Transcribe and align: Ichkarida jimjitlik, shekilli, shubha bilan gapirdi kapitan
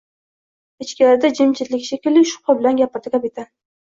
Ichkarida 0.85 1.29
jimjitlik, 1.41 1.85
shekilli, 1.89 2.25
shubha 2.31 2.57
bilan 2.61 2.79
gapirdi 2.81 3.15
kapitan 3.17 3.51